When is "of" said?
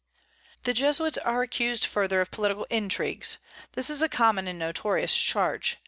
2.21-2.31